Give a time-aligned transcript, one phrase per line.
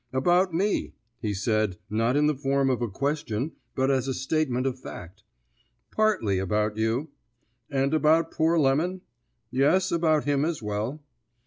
[0.11, 4.65] "About me," he said, not in the form of a question but as a statement
[4.65, 5.21] of fact.
[5.91, 7.09] "Partly about you."
[7.69, 9.01] "And about poor Lemon?"
[9.51, 11.03] "Yes, about him as well."